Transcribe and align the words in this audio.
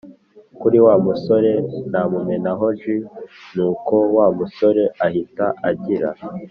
kuri 0.59 0.77
wa 0.85 0.95
musoreanamumenaho 1.05 2.65
jus 2.79 3.05
nuko 3.55 3.95
wa 4.15 4.27
musore 4.37 4.83
ahta 5.05 5.47
agira 5.69 6.09